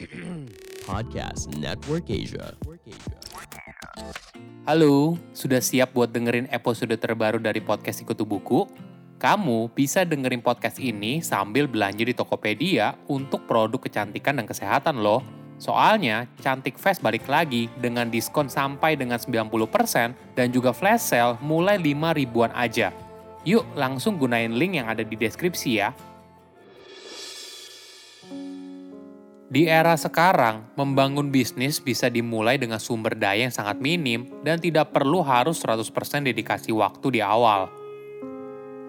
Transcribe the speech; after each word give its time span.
Podcast 0.88 1.52
Network 1.60 2.08
Asia. 2.08 2.56
Halo, 4.64 5.20
sudah 5.36 5.60
siap 5.60 5.92
buat 5.92 6.08
dengerin 6.08 6.48
episode 6.48 6.96
terbaru 6.96 7.36
dari 7.36 7.60
podcast 7.60 8.00
Ikutu 8.00 8.24
Buku? 8.24 8.64
Kamu 9.20 9.68
bisa 9.76 10.08
dengerin 10.08 10.40
podcast 10.40 10.80
ini 10.80 11.20
sambil 11.20 11.68
belanja 11.68 12.00
di 12.00 12.16
Tokopedia 12.16 12.96
untuk 13.12 13.44
produk 13.44 13.76
kecantikan 13.76 14.40
dan 14.40 14.48
kesehatan 14.48 15.04
loh. 15.04 15.20
Soalnya, 15.60 16.30
Cantik 16.40 16.80
Fest 16.80 17.04
balik 17.04 17.28
lagi 17.28 17.68
dengan 17.76 18.08
diskon 18.08 18.48
sampai 18.48 18.96
dengan 18.96 19.20
90% 19.20 20.38
dan 20.38 20.48
juga 20.48 20.72
flash 20.72 21.12
sale 21.12 21.36
mulai 21.44 21.76
5 21.76 22.14
ribuan 22.14 22.54
aja. 22.56 22.88
Yuk 23.44 23.68
langsung 23.76 24.16
gunain 24.16 24.54
link 24.54 24.80
yang 24.80 24.88
ada 24.88 25.04
di 25.04 25.18
deskripsi 25.18 25.70
ya. 25.76 25.90
Di 29.48 29.64
era 29.64 29.96
sekarang, 29.96 30.76
membangun 30.76 31.32
bisnis 31.32 31.80
bisa 31.80 32.12
dimulai 32.12 32.60
dengan 32.60 32.76
sumber 32.76 33.16
daya 33.16 33.48
yang 33.48 33.54
sangat 33.54 33.80
minim 33.80 34.28
dan 34.44 34.60
tidak 34.60 34.92
perlu 34.92 35.24
harus 35.24 35.56
100% 35.64 35.88
dedikasi 36.28 36.68
waktu 36.68 37.16
di 37.16 37.20
awal. 37.24 37.72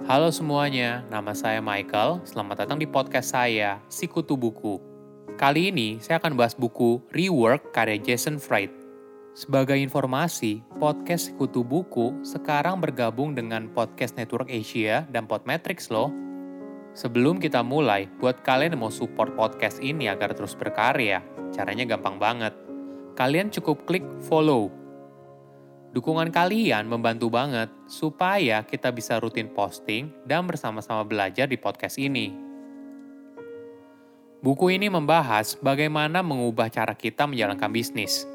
Halo 0.04 0.28
semuanya, 0.36 1.08
nama 1.08 1.32
saya 1.32 1.64
Michael. 1.64 2.28
Selamat 2.28 2.68
datang 2.68 2.76
di 2.76 2.84
podcast 2.84 3.32
saya, 3.32 3.80
Sikutu 3.88 4.36
Buku. 4.36 4.84
Kali 5.40 5.72
ini 5.72 5.96
saya 6.04 6.20
akan 6.20 6.36
bahas 6.36 6.60
buku 6.60 7.00
Rework 7.16 7.72
karya 7.72 7.96
Jason 7.96 8.36
Fried. 8.36 8.76
Sebagai 9.32 9.80
informasi, 9.80 10.60
podcast 10.76 11.32
Sikutu 11.32 11.64
Buku 11.64 12.20
sekarang 12.28 12.84
bergabung 12.84 13.32
dengan 13.32 13.72
Podcast 13.72 14.20
Network 14.20 14.52
Asia 14.52 15.08
dan 15.08 15.24
Podmetrics 15.24 15.88
loh. 15.88 16.12
Sebelum 17.00 17.40
kita 17.40 17.64
mulai, 17.64 18.12
buat 18.20 18.44
kalian 18.44 18.76
yang 18.76 18.84
mau 18.84 18.92
support 18.92 19.32
podcast 19.32 19.80
ini 19.80 20.12
agar 20.12 20.36
terus 20.36 20.52
berkarya, 20.52 21.24
caranya 21.56 21.88
gampang 21.96 22.20
banget. 22.20 22.52
Kalian 23.16 23.48
cukup 23.56 23.88
klik 23.88 24.04
follow. 24.28 24.68
Dukungan 25.96 26.28
kalian 26.28 26.92
membantu 26.92 27.32
banget 27.32 27.72
supaya 27.88 28.68
kita 28.68 28.92
bisa 28.92 29.16
rutin 29.16 29.48
posting 29.48 30.12
dan 30.28 30.44
bersama-sama 30.44 31.08
belajar 31.08 31.48
di 31.48 31.56
podcast 31.56 31.96
ini. 31.96 32.36
Buku 34.44 34.68
ini 34.68 34.92
membahas 34.92 35.56
bagaimana 35.56 36.20
mengubah 36.20 36.68
cara 36.68 37.00
kita 37.00 37.24
menjalankan 37.24 37.72
bisnis. 37.72 38.28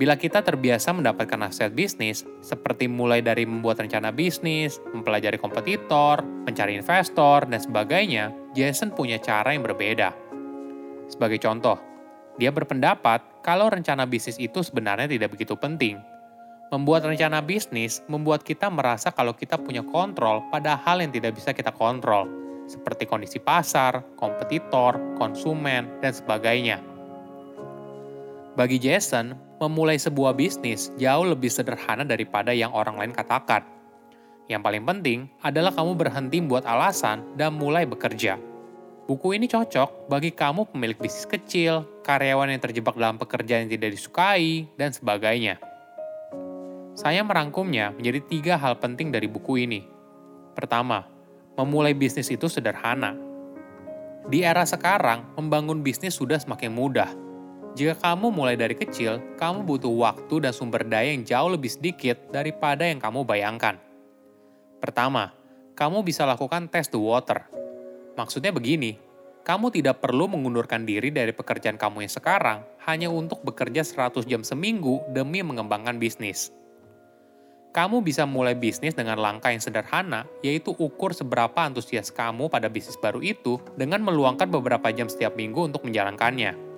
Bila 0.00 0.16
kita 0.16 0.40
terbiasa 0.40 0.96
mendapatkan 0.96 1.36
nasihat 1.36 1.76
bisnis, 1.76 2.24
seperti 2.40 2.88
mulai 2.88 3.20
dari 3.20 3.44
membuat 3.44 3.76
rencana 3.84 4.08
bisnis, 4.08 4.80
mempelajari 4.96 5.36
kompetitor, 5.36 6.24
mencari 6.24 6.80
investor, 6.80 7.44
dan 7.44 7.60
sebagainya, 7.60 8.32
Jason 8.56 8.88
punya 8.96 9.20
cara 9.20 9.52
yang 9.52 9.60
berbeda. 9.60 10.16
Sebagai 11.12 11.36
contoh, 11.44 11.76
dia 12.40 12.48
berpendapat 12.48 13.44
kalau 13.44 13.68
rencana 13.68 14.08
bisnis 14.08 14.40
itu 14.40 14.64
sebenarnya 14.64 15.04
tidak 15.12 15.36
begitu 15.36 15.52
penting. 15.60 16.00
Membuat 16.72 17.04
rencana 17.04 17.44
bisnis 17.44 18.00
membuat 18.08 18.48
kita 18.48 18.72
merasa 18.72 19.12
kalau 19.12 19.36
kita 19.36 19.60
punya 19.60 19.84
kontrol 19.84 20.40
pada 20.48 20.72
hal 20.72 21.04
yang 21.04 21.12
tidak 21.12 21.36
bisa 21.36 21.52
kita 21.52 21.68
kontrol, 21.68 22.24
seperti 22.64 23.04
kondisi 23.04 23.36
pasar, 23.36 24.00
kompetitor, 24.16 24.96
konsumen, 25.20 26.00
dan 26.00 26.16
sebagainya. 26.16 26.80
Bagi 28.56 28.80
Jason, 28.80 29.36
memulai 29.62 29.94
sebuah 29.94 30.34
bisnis 30.34 30.90
jauh 30.98 31.22
lebih 31.22 31.46
sederhana 31.46 32.02
daripada 32.02 32.50
yang 32.50 32.74
orang 32.74 32.98
lain 32.98 33.14
katakan. 33.14 33.62
Yang 34.50 34.62
paling 34.66 34.82
penting 34.82 35.18
adalah 35.38 35.70
kamu 35.70 35.94
berhenti 35.94 36.42
buat 36.42 36.66
alasan 36.66 37.38
dan 37.38 37.54
mulai 37.54 37.86
bekerja. 37.86 38.42
Buku 39.06 39.38
ini 39.38 39.46
cocok 39.46 40.10
bagi 40.10 40.34
kamu 40.34 40.74
pemilik 40.74 40.98
bisnis 40.98 41.30
kecil, 41.30 41.86
karyawan 42.02 42.50
yang 42.50 42.62
terjebak 42.62 42.98
dalam 42.98 43.22
pekerjaan 43.22 43.66
yang 43.66 43.72
tidak 43.78 43.94
disukai, 43.94 44.66
dan 44.74 44.90
sebagainya. 44.90 45.62
Saya 46.98 47.22
merangkumnya 47.22 47.94
menjadi 47.94 48.20
tiga 48.26 48.54
hal 48.58 48.78
penting 48.82 49.14
dari 49.14 49.30
buku 49.30 49.62
ini. 49.62 49.86
Pertama, 50.52 51.06
memulai 51.56 51.94
bisnis 51.94 52.28
itu 52.30 52.46
sederhana. 52.50 53.14
Di 54.28 54.46
era 54.46 54.62
sekarang, 54.62 55.34
membangun 55.34 55.82
bisnis 55.82 56.14
sudah 56.14 56.38
semakin 56.38 56.70
mudah, 56.70 57.10
jika 57.72 57.96
kamu 57.96 58.28
mulai 58.28 58.52
dari 58.52 58.76
kecil, 58.76 59.16
kamu 59.40 59.64
butuh 59.64 59.88
waktu 59.88 60.44
dan 60.44 60.52
sumber 60.52 60.84
daya 60.84 61.08
yang 61.08 61.24
jauh 61.24 61.56
lebih 61.56 61.72
sedikit 61.72 62.20
daripada 62.28 62.84
yang 62.84 63.00
kamu 63.00 63.24
bayangkan. 63.24 63.80
Pertama, 64.76 65.32
kamu 65.72 66.04
bisa 66.04 66.28
lakukan 66.28 66.68
test 66.68 66.92
the 66.92 67.00
water. 67.00 67.48
Maksudnya 68.12 68.52
begini, 68.52 69.00
kamu 69.40 69.72
tidak 69.72 70.04
perlu 70.04 70.28
mengundurkan 70.28 70.84
diri 70.84 71.08
dari 71.08 71.32
pekerjaan 71.32 71.80
kamu 71.80 72.04
yang 72.04 72.12
sekarang 72.12 72.60
hanya 72.84 73.08
untuk 73.08 73.40
bekerja 73.40 73.80
100 73.80 74.28
jam 74.28 74.44
seminggu 74.44 75.00
demi 75.08 75.40
mengembangkan 75.40 75.96
bisnis. 75.96 76.52
Kamu 77.72 78.04
bisa 78.04 78.28
mulai 78.28 78.52
bisnis 78.52 78.92
dengan 78.92 79.16
langkah 79.16 79.48
yang 79.48 79.64
sederhana, 79.64 80.28
yaitu 80.44 80.76
ukur 80.76 81.16
seberapa 81.16 81.56
antusias 81.56 82.12
kamu 82.12 82.52
pada 82.52 82.68
bisnis 82.68 83.00
baru 83.00 83.24
itu 83.24 83.56
dengan 83.80 84.04
meluangkan 84.04 84.52
beberapa 84.52 84.92
jam 84.92 85.08
setiap 85.08 85.32
minggu 85.40 85.72
untuk 85.72 85.88
menjalankannya 85.88 86.71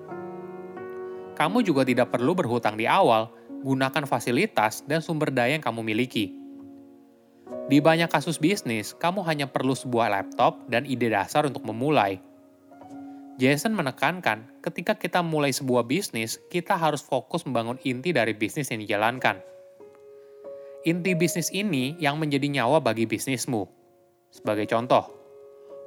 kamu 1.35 1.67
juga 1.67 1.83
tidak 1.83 2.15
perlu 2.15 2.31
berhutang 2.31 2.79
di 2.79 2.87
awal, 2.87 3.27
gunakan 3.61 4.07
fasilitas 4.07 4.87
dan 4.87 5.03
sumber 5.03 5.29
daya 5.35 5.59
yang 5.59 5.63
kamu 5.63 5.83
miliki. 5.83 6.31
Di 7.67 7.83
banyak 7.83 8.07
kasus 8.07 8.39
bisnis, 8.39 8.95
kamu 8.95 9.21
hanya 9.27 9.45
perlu 9.51 9.75
sebuah 9.75 10.09
laptop 10.09 10.63
dan 10.71 10.87
ide 10.87 11.11
dasar 11.11 11.43
untuk 11.45 11.67
memulai. 11.67 12.23
Jason 13.35 13.75
menekankan, 13.75 14.47
ketika 14.63 14.95
kita 14.95 15.19
mulai 15.19 15.51
sebuah 15.51 15.83
bisnis, 15.83 16.39
kita 16.47 16.79
harus 16.79 17.03
fokus 17.03 17.43
membangun 17.43 17.75
inti 17.83 18.15
dari 18.15 18.31
bisnis 18.31 18.71
yang 18.71 18.79
dijalankan. 18.79 19.43
Inti 20.87 21.11
bisnis 21.19 21.51
ini 21.51 21.99
yang 21.99 22.15
menjadi 22.15 22.47
nyawa 22.47 22.79
bagi 22.79 23.03
bisnismu. 23.03 23.67
Sebagai 24.31 24.71
contoh, 24.71 25.03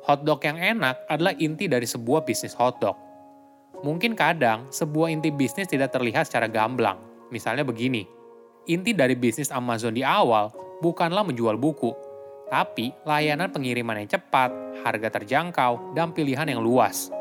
hotdog 0.05 0.45
yang 0.45 0.61
enak 0.61 1.09
adalah 1.09 1.33
inti 1.41 1.71
dari 1.71 1.89
sebuah 1.89 2.27
bisnis 2.29 2.53
hotdog 2.53 3.08
Mungkin 3.79 4.19
kadang 4.19 4.67
sebuah 4.75 5.15
inti 5.15 5.31
bisnis 5.31 5.71
tidak 5.71 5.95
terlihat 5.95 6.27
secara 6.27 6.51
gamblang. 6.51 6.99
Misalnya 7.31 7.63
begini, 7.63 8.03
inti 8.67 8.91
dari 8.91 9.15
bisnis 9.15 9.55
Amazon 9.55 9.95
di 9.95 10.03
awal 10.03 10.51
bukanlah 10.83 11.23
menjual 11.23 11.55
buku, 11.55 11.95
tapi 12.51 12.91
layanan 13.07 13.55
pengiriman 13.55 14.03
yang 14.03 14.19
cepat, 14.19 14.51
harga 14.83 15.23
terjangkau, 15.23 15.95
dan 15.95 16.11
pilihan 16.11 16.51
yang 16.51 16.59
luas. 16.59 17.15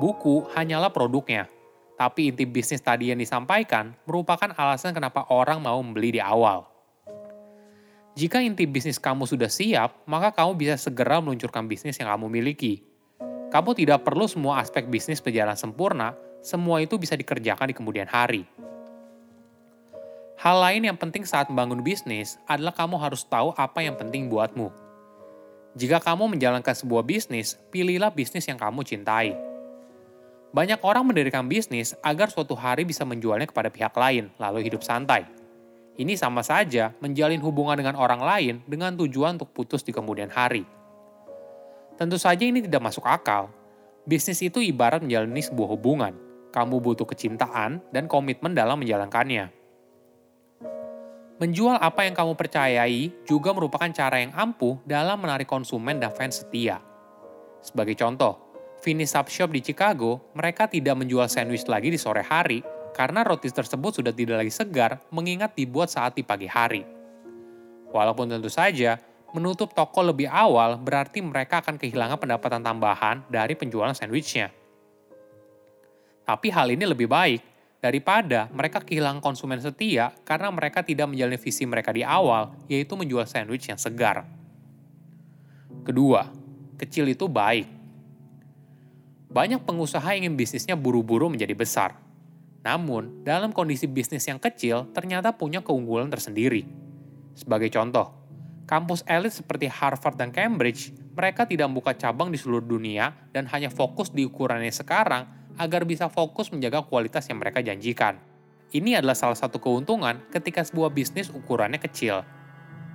Buku 0.00 0.48
hanyalah 0.56 0.88
produknya, 0.88 1.44
tapi 2.00 2.32
inti 2.32 2.48
bisnis 2.48 2.80
tadi 2.80 3.12
yang 3.12 3.20
disampaikan 3.20 3.92
merupakan 4.08 4.48
alasan 4.56 4.96
kenapa 4.96 5.28
orang 5.28 5.60
mau 5.60 5.76
membeli 5.84 6.16
di 6.16 6.20
awal. 6.24 6.64
Jika 8.16 8.40
inti 8.40 8.64
bisnis 8.64 8.96
kamu 8.96 9.28
sudah 9.28 9.52
siap, 9.52 10.00
maka 10.08 10.32
kamu 10.32 10.56
bisa 10.56 10.74
segera 10.80 11.20
meluncurkan 11.20 11.68
bisnis 11.68 12.00
yang 12.00 12.08
kamu 12.08 12.32
miliki 12.32 12.87
kamu 13.48 13.72
tidak 13.72 14.04
perlu 14.04 14.28
semua 14.28 14.60
aspek 14.60 14.84
bisnis 14.84 15.24
berjalan 15.24 15.56
sempurna, 15.56 16.12
semua 16.44 16.84
itu 16.84 17.00
bisa 17.00 17.16
dikerjakan 17.16 17.72
di 17.72 17.74
kemudian 17.74 18.04
hari. 18.04 18.44
Hal 20.38 20.62
lain 20.62 20.86
yang 20.86 20.94
penting 20.94 21.26
saat 21.26 21.50
membangun 21.50 21.82
bisnis 21.82 22.38
adalah 22.46 22.70
kamu 22.70 22.94
harus 23.00 23.26
tahu 23.26 23.50
apa 23.58 23.82
yang 23.82 23.98
penting 23.98 24.30
buatmu. 24.30 24.70
Jika 25.74 25.98
kamu 25.98 26.38
menjalankan 26.38 26.76
sebuah 26.76 27.02
bisnis, 27.02 27.58
pilihlah 27.74 28.14
bisnis 28.14 28.46
yang 28.46 28.60
kamu 28.60 28.86
cintai. 28.86 29.34
Banyak 30.54 30.80
orang 30.80 31.04
mendirikan 31.04 31.44
bisnis 31.44 31.92
agar 32.00 32.30
suatu 32.30 32.54
hari 32.54 32.86
bisa 32.86 33.02
menjualnya 33.02 33.50
kepada 33.50 33.68
pihak 33.68 33.92
lain, 33.98 34.30
lalu 34.38 34.64
hidup 34.64 34.80
santai. 34.80 35.26
Ini 35.98 36.14
sama 36.14 36.46
saja 36.46 36.94
menjalin 37.02 37.42
hubungan 37.42 37.74
dengan 37.74 37.98
orang 37.98 38.22
lain 38.22 38.54
dengan 38.70 38.94
tujuan 38.94 39.40
untuk 39.40 39.50
putus 39.50 39.82
di 39.82 39.90
kemudian 39.90 40.30
hari. 40.30 40.77
Tentu 41.98 42.14
saja 42.14 42.46
ini 42.46 42.62
tidak 42.62 42.78
masuk 42.78 43.02
akal. 43.02 43.50
Bisnis 44.06 44.38
itu 44.38 44.62
ibarat 44.62 45.02
menjalani 45.02 45.42
sebuah 45.42 45.68
hubungan. 45.74 46.14
Kamu 46.54 46.78
butuh 46.78 47.04
kecintaan 47.04 47.82
dan 47.90 48.06
komitmen 48.06 48.54
dalam 48.54 48.78
menjalankannya. 48.78 49.50
Menjual 51.42 51.78
apa 51.78 52.06
yang 52.06 52.14
kamu 52.14 52.38
percayai 52.38 53.10
juga 53.26 53.50
merupakan 53.50 53.90
cara 53.90 54.22
yang 54.22 54.30
ampuh 54.34 54.78
dalam 54.86 55.18
menarik 55.18 55.50
konsumen 55.50 55.98
dan 55.98 56.14
fans 56.14 56.42
setia. 56.42 56.78
Sebagai 57.58 57.98
contoh, 57.98 58.38
Finish 58.78 59.18
Up 59.18 59.26
Shop 59.26 59.50
di 59.50 59.58
Chicago, 59.58 60.22
mereka 60.38 60.70
tidak 60.70 60.94
menjual 60.98 61.26
sandwich 61.26 61.66
lagi 61.66 61.90
di 61.90 61.98
sore 61.98 62.22
hari 62.22 62.62
karena 62.94 63.26
roti 63.26 63.50
tersebut 63.50 64.02
sudah 64.02 64.14
tidak 64.14 64.46
lagi 64.46 64.54
segar 64.54 65.02
mengingat 65.10 65.54
dibuat 65.54 65.90
saat 65.90 66.14
di 66.14 66.22
pagi 66.22 66.46
hari. 66.46 66.82
Walaupun 67.90 68.30
tentu 68.30 68.50
saja 68.50 68.98
menutup 69.36 69.76
toko 69.76 70.00
lebih 70.00 70.28
awal 70.28 70.80
berarti 70.80 71.20
mereka 71.20 71.60
akan 71.60 71.76
kehilangan 71.76 72.16
pendapatan 72.16 72.64
tambahan 72.64 73.24
dari 73.28 73.52
penjualan 73.52 73.92
sandwichnya. 73.92 74.48
Tapi 76.24 76.48
hal 76.52 76.68
ini 76.72 76.84
lebih 76.84 77.08
baik 77.08 77.40
daripada 77.78 78.50
mereka 78.50 78.82
kehilangan 78.82 79.22
konsumen 79.22 79.62
setia 79.62 80.12
karena 80.26 80.50
mereka 80.50 80.82
tidak 80.82 81.08
menjalani 81.08 81.38
visi 81.40 81.64
mereka 81.64 81.94
di 81.94 82.02
awal, 82.02 82.52
yaitu 82.66 82.92
menjual 82.98 83.24
sandwich 83.24 83.70
yang 83.70 83.80
segar. 83.80 84.26
Kedua, 85.86 86.28
kecil 86.76 87.08
itu 87.08 87.24
baik. 87.30 87.64
Banyak 89.28 89.64
pengusaha 89.64 90.08
ingin 90.16 90.34
bisnisnya 90.34 90.74
buru-buru 90.74 91.28
menjadi 91.32 91.52
besar. 91.52 91.96
Namun, 92.64 93.22
dalam 93.22 93.54
kondisi 93.54 93.86
bisnis 93.86 94.26
yang 94.26 94.40
kecil, 94.42 94.90
ternyata 94.90 95.32
punya 95.32 95.62
keunggulan 95.62 96.10
tersendiri. 96.10 96.66
Sebagai 97.38 97.70
contoh, 97.70 98.17
kampus 98.68 99.00
elit 99.08 99.32
seperti 99.32 99.64
Harvard 99.72 100.20
dan 100.20 100.28
Cambridge, 100.28 100.92
mereka 101.16 101.48
tidak 101.48 101.72
membuka 101.72 101.96
cabang 101.96 102.28
di 102.28 102.36
seluruh 102.36 102.62
dunia 102.62 103.16
dan 103.32 103.48
hanya 103.48 103.72
fokus 103.72 104.12
di 104.12 104.28
ukurannya 104.28 104.70
sekarang 104.70 105.24
agar 105.56 105.88
bisa 105.88 106.06
fokus 106.12 106.52
menjaga 106.52 106.84
kualitas 106.84 107.24
yang 107.26 107.40
mereka 107.40 107.64
janjikan. 107.64 108.20
Ini 108.68 109.00
adalah 109.00 109.16
salah 109.16 109.34
satu 109.34 109.56
keuntungan 109.56 110.28
ketika 110.28 110.60
sebuah 110.60 110.92
bisnis 110.92 111.32
ukurannya 111.32 111.80
kecil. 111.80 112.20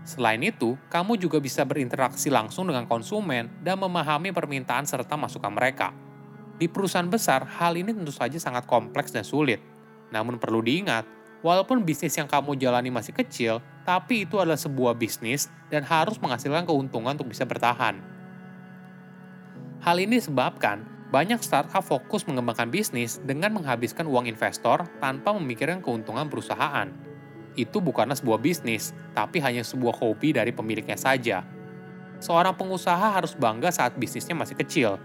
Selain 0.05 0.39
itu, 0.45 0.77
kamu 0.93 1.17
juga 1.17 1.41
bisa 1.41 1.65
berinteraksi 1.65 2.29
langsung 2.29 2.69
dengan 2.69 2.85
konsumen 2.85 3.49
dan 3.65 3.81
memahami 3.81 4.29
permintaan 4.29 4.85
serta 4.85 5.17
masukan 5.17 5.49
mereka. 5.49 5.89
Di 6.61 6.69
perusahaan 6.69 7.09
besar, 7.09 7.49
hal 7.57 7.73
ini 7.73 7.89
tentu 7.89 8.13
saja 8.13 8.37
sangat 8.37 8.69
kompleks 8.69 9.09
dan 9.09 9.25
sulit. 9.25 9.57
Namun 10.13 10.37
perlu 10.37 10.61
diingat, 10.61 11.09
walaupun 11.43 11.85
bisnis 11.85 12.15
yang 12.17 12.25
kamu 12.25 12.57
jalani 12.57 12.89
masih 12.89 13.13
kecil, 13.13 13.59
tapi 13.83 14.25
itu 14.25 14.39
adalah 14.39 14.57
sebuah 14.57 14.95
bisnis 14.95 15.51
dan 15.69 15.83
harus 15.83 16.17
menghasilkan 16.17 16.65
keuntungan 16.65 17.13
untuk 17.13 17.29
bisa 17.29 17.43
bertahan. 17.43 17.99
Hal 19.83 19.99
ini 19.99 20.17
disebabkan 20.17 20.87
banyak 21.11 21.43
startup 21.43 21.85
fokus 21.85 22.25
mengembangkan 22.25 22.71
bisnis 22.71 23.21
dengan 23.21 23.53
menghabiskan 23.53 24.07
uang 24.07 24.25
investor 24.25 24.87
tanpa 24.97 25.35
memikirkan 25.35 25.83
keuntungan 25.83 26.25
perusahaan 26.31 26.89
itu 27.53 27.77
bukanlah 27.77 28.17
sebuah 28.17 28.41
bisnis, 28.41 28.91
tapi 29.13 29.37
hanya 29.37 29.61
sebuah 29.61 29.93
hobi 30.01 30.33
dari 30.33 30.49
pemiliknya 30.49 30.97
saja. 30.97 31.45
Seorang 32.17 32.57
pengusaha 32.57 33.13
harus 33.13 33.37
bangga 33.37 33.69
saat 33.69 33.93
bisnisnya 33.99 34.33
masih 34.33 34.57
kecil. 34.57 34.97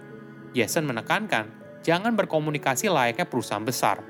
Jason 0.56 0.88
menekankan, 0.88 1.50
jangan 1.85 2.17
berkomunikasi 2.17 2.88
layaknya 2.88 3.29
perusahaan 3.29 3.64
besar. 3.64 4.00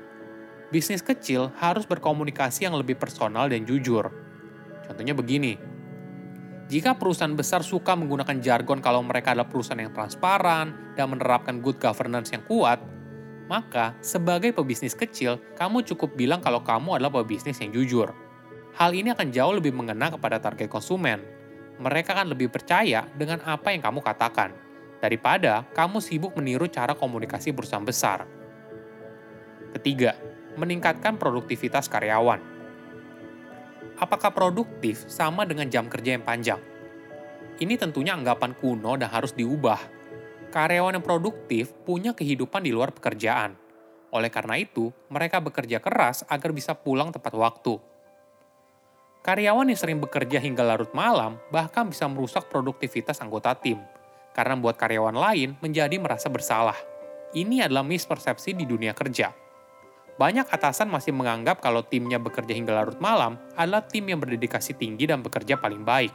Bisnis 0.69 1.01
kecil 1.01 1.49
harus 1.57 1.89
berkomunikasi 1.89 2.69
yang 2.69 2.77
lebih 2.77 2.93
personal 2.93 3.49
dan 3.49 3.65
jujur. 3.65 4.13
Contohnya 4.85 5.17
begini, 5.17 5.57
jika 6.69 6.93
perusahaan 6.93 7.33
besar 7.33 7.65
suka 7.65 7.97
menggunakan 7.97 8.37
jargon 8.37 8.77
kalau 8.77 9.01
mereka 9.01 9.33
adalah 9.33 9.49
perusahaan 9.49 9.81
yang 9.81 9.89
transparan 9.89 10.93
dan 10.93 11.09
menerapkan 11.09 11.57
good 11.65 11.81
governance 11.81 12.29
yang 12.29 12.45
kuat, 12.45 12.77
maka 13.49 13.97
sebagai 14.05 14.53
pebisnis 14.53 14.93
kecil, 14.93 15.41
kamu 15.57 15.81
cukup 15.89 16.13
bilang 16.13 16.37
kalau 16.37 16.61
kamu 16.61 17.01
adalah 17.01 17.25
pebisnis 17.25 17.57
yang 17.57 17.73
jujur. 17.73 18.13
Hal 18.77 18.93
ini 18.93 19.09
akan 19.09 19.33
jauh 19.33 19.57
lebih 19.57 19.73
mengena 19.73 20.13
kepada 20.13 20.37
target 20.37 20.69
konsumen. 20.69 21.25
Mereka 21.81 22.13
akan 22.13 22.37
lebih 22.37 22.53
percaya 22.53 23.09
dengan 23.17 23.41
apa 23.41 23.73
yang 23.73 23.81
kamu 23.81 24.05
katakan, 24.05 24.53
daripada 25.01 25.65
kamu 25.73 25.97
sibuk 25.97 26.37
meniru 26.37 26.69
cara 26.69 26.93
komunikasi 26.93 27.49
perusahaan 27.49 27.81
besar. 27.81 28.29
Ketiga, 29.73 30.13
meningkatkan 30.55 31.19
produktivitas 31.19 31.91
karyawan. 31.91 32.41
Apakah 33.99 34.31
produktif 34.31 35.03
sama 35.11 35.43
dengan 35.43 35.67
jam 35.67 35.91
kerja 35.91 36.15
yang 36.15 36.23
panjang? 36.23 36.61
Ini 37.59 37.75
tentunya 37.75 38.15
anggapan 38.15 38.55
kuno 38.55 38.95
dan 38.95 39.11
harus 39.11 39.35
diubah. 39.35 39.77
Karyawan 40.49 40.97
yang 40.97 41.05
produktif 41.05 41.75
punya 41.83 42.15
kehidupan 42.15 42.63
di 42.63 42.71
luar 42.71 42.95
pekerjaan. 42.95 43.53
Oleh 44.15 44.31
karena 44.33 44.57
itu, 44.57 44.89
mereka 45.11 45.37
bekerja 45.43 45.77
keras 45.83 46.25
agar 46.25 46.49
bisa 46.55 46.73
pulang 46.73 47.13
tepat 47.13 47.35
waktu 47.37 47.77
Karyawan 49.19 49.67
yang 49.67 49.75
sering 49.75 49.99
bekerja 49.99 50.39
hingga 50.39 50.63
larut 50.63 50.95
malam 50.95 51.35
bahkan 51.51 51.91
bisa 51.91 52.07
merusak 52.07 52.47
produktivitas 52.47 53.19
anggota 53.19 53.51
tim, 53.51 53.75
karena 54.31 54.55
membuat 54.55 54.79
karyawan 54.79 55.11
lain 55.11 55.59
menjadi 55.59 55.99
merasa 55.99 56.31
bersalah. 56.31 56.79
Ini 57.35 57.67
adalah 57.67 57.83
mispersepsi 57.83 58.55
di 58.55 58.63
dunia 58.63 58.95
kerja. 58.95 59.35
Banyak 60.19 60.51
atasan 60.51 60.91
masih 60.91 61.15
menganggap 61.15 61.63
kalau 61.63 61.79
timnya 61.79 62.19
bekerja 62.19 62.51
hingga 62.51 62.75
larut 62.75 62.99
malam 62.99 63.39
adalah 63.55 63.87
tim 63.87 64.03
yang 64.03 64.19
berdedikasi 64.19 64.75
tinggi 64.75 65.07
dan 65.07 65.23
bekerja 65.23 65.55
paling 65.55 65.87
baik. 65.87 66.11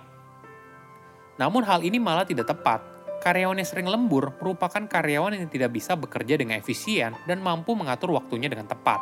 Namun 1.41 1.65
hal 1.65 1.81
ini 1.81 1.97
malah 1.97 2.29
tidak 2.29 2.53
tepat. 2.53 2.85
Karyawan 3.25 3.57
yang 3.57 3.65
sering 3.65 3.89
lembur 3.89 4.37
merupakan 4.37 4.85
karyawan 4.85 5.41
yang 5.41 5.49
tidak 5.49 5.73
bisa 5.73 5.97
bekerja 5.97 6.37
dengan 6.37 6.61
efisien 6.61 7.17
dan 7.25 7.41
mampu 7.41 7.73
mengatur 7.73 8.13
waktunya 8.13 8.53
dengan 8.53 8.69
tepat. 8.69 9.01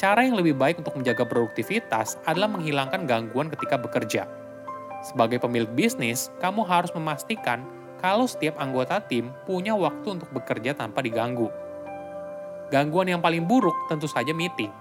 Cara 0.00 0.24
yang 0.24 0.40
lebih 0.40 0.56
baik 0.56 0.80
untuk 0.80 0.96
menjaga 0.96 1.28
produktivitas 1.28 2.16
adalah 2.24 2.48
menghilangkan 2.48 3.04
gangguan 3.04 3.52
ketika 3.52 3.76
bekerja. 3.76 4.24
Sebagai 5.04 5.36
pemilik 5.44 5.68
bisnis, 5.76 6.32
kamu 6.40 6.64
harus 6.64 6.88
memastikan 6.96 7.68
kalau 8.00 8.24
setiap 8.24 8.56
anggota 8.56 8.96
tim 9.04 9.28
punya 9.44 9.76
waktu 9.76 10.16
untuk 10.16 10.32
bekerja 10.32 10.72
tanpa 10.72 11.04
diganggu. 11.04 11.61
Gangguan 12.72 13.12
yang 13.12 13.20
paling 13.20 13.44
buruk 13.44 13.76
tentu 13.92 14.08
saja 14.08 14.32
meeting. 14.32 14.72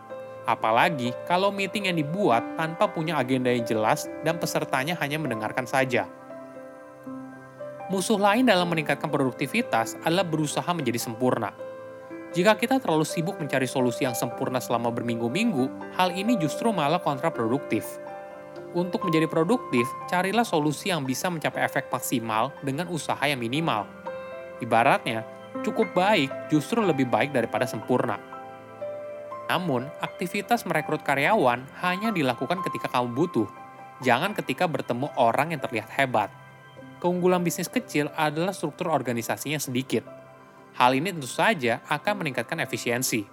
Apalagi 0.47 1.11
kalau 1.27 1.51
meeting 1.51 1.91
yang 1.91 1.99
dibuat 1.99 2.55
tanpa 2.55 2.87
punya 2.87 3.19
agenda 3.19 3.51
yang 3.51 3.67
jelas 3.67 4.07
dan 4.23 4.39
pesertanya 4.39 4.95
hanya 5.03 5.19
mendengarkan 5.19 5.67
saja. 5.67 6.07
Musuh 7.91 8.15
lain 8.15 8.47
dalam 8.47 8.71
meningkatkan 8.71 9.11
produktivitas 9.11 9.99
adalah 10.07 10.23
berusaha 10.23 10.71
menjadi 10.71 10.97
sempurna 10.97 11.51
jika 12.31 12.55
kita 12.55 12.79
terlalu 12.79 13.03
sibuk 13.03 13.35
mencari 13.35 13.67
solusi 13.67 14.07
yang 14.07 14.15
sempurna 14.15 14.63
selama 14.63 14.87
berminggu-minggu, 14.87 15.67
hal 15.99 16.15
ini 16.15 16.39
justru 16.39 16.71
malah 16.71 17.03
kontraproduktif. 17.03 17.83
Untuk 18.71 19.03
menjadi 19.03 19.27
produktif, 19.27 19.83
carilah 20.07 20.47
solusi 20.47 20.95
yang 20.95 21.03
bisa 21.03 21.27
mencapai 21.27 21.67
efek 21.67 21.91
maksimal 21.91 22.55
dengan 22.63 22.87
usaha 22.87 23.19
yang 23.27 23.35
minimal. 23.35 23.83
Ibaratnya, 24.63 25.27
cukup 25.59 25.91
baik 25.91 26.31
justru 26.47 26.79
lebih 26.79 27.11
baik 27.11 27.35
daripada 27.35 27.67
sempurna. 27.67 28.15
Namun, 29.51 29.83
aktivitas 29.99 30.63
merekrut 30.63 31.03
karyawan 31.03 31.67
hanya 31.83 32.15
dilakukan 32.15 32.63
ketika 32.63 32.87
kamu 32.87 33.11
butuh, 33.11 33.51
jangan 33.99 34.31
ketika 34.31 34.63
bertemu 34.63 35.11
orang 35.19 35.51
yang 35.51 35.59
terlihat 35.59 35.91
hebat. 35.91 36.31
Keunggulan 37.03 37.43
bisnis 37.43 37.67
kecil 37.67 38.07
adalah 38.15 38.55
struktur 38.55 38.87
organisasinya 38.87 39.59
sedikit, 39.59 40.07
Hal 40.79 40.95
ini 40.95 41.11
tentu 41.11 41.27
saja 41.27 41.83
akan 41.91 42.23
meningkatkan 42.23 42.63
efisiensi. 42.63 43.27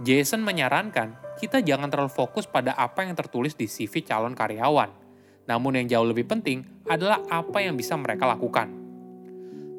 Jason 0.00 0.44
menyarankan 0.44 1.16
kita 1.40 1.64
jangan 1.64 1.88
terlalu 1.88 2.12
fokus 2.12 2.44
pada 2.44 2.76
apa 2.76 3.04
yang 3.04 3.16
tertulis 3.16 3.56
di 3.56 3.64
CV 3.64 4.04
calon 4.04 4.36
karyawan. 4.36 4.92
Namun 5.48 5.80
yang 5.80 5.86
jauh 5.88 6.08
lebih 6.08 6.28
penting 6.28 6.84
adalah 6.84 7.24
apa 7.32 7.64
yang 7.64 7.76
bisa 7.76 7.96
mereka 7.96 8.28
lakukan. 8.28 8.79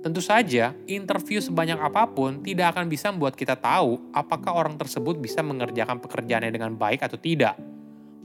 Tentu 0.01 0.18
saja, 0.18 0.74
interview 0.89 1.38
sebanyak 1.38 1.77
apa 1.77 2.10
pun 2.10 2.41
tidak 2.41 2.74
akan 2.74 2.89
bisa 2.89 3.13
membuat 3.13 3.38
kita 3.38 3.53
tahu 3.53 4.01
apakah 4.10 4.58
orang 4.58 4.74
tersebut 4.74 5.22
bisa 5.22 5.46
mengerjakan 5.46 6.01
pekerjaannya 6.01 6.50
dengan 6.50 6.74
baik 6.74 7.05
atau 7.05 7.22
tidak. 7.22 7.53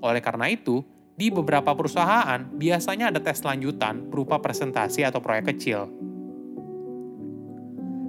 Oleh 0.00 0.24
karena 0.24 0.48
itu, 0.48 0.80
di 1.16 1.28
beberapa 1.28 1.76
perusahaan 1.76 2.48
biasanya 2.56 3.12
ada 3.12 3.20
tes 3.20 3.44
lanjutan 3.44 4.08
berupa 4.08 4.40
presentasi 4.40 5.04
atau 5.04 5.20
proyek 5.20 5.52
kecil. 5.52 5.88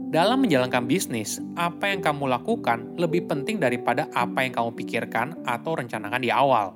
Dalam 0.08 0.48
menjalankan 0.48 0.88
bisnis, 0.88 1.44
apa 1.60 1.92
yang 1.92 2.00
kamu 2.00 2.32
lakukan 2.32 2.96
lebih 2.96 3.28
penting 3.28 3.60
daripada 3.60 4.08
apa 4.16 4.48
yang 4.48 4.56
kamu 4.56 4.72
pikirkan 4.80 5.44
atau 5.44 5.76
rencanakan 5.76 6.24
di 6.24 6.32
awal. 6.32 6.72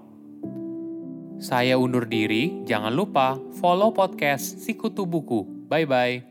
Saya 1.39 1.79
undur 1.79 2.03
diri, 2.03 2.67
jangan 2.67 2.91
lupa 2.91 3.39
follow 3.63 3.95
podcast 3.95 4.60
Sikutu 4.60 5.07
Buku. 5.07 5.48
Bye-bye. 5.71 6.30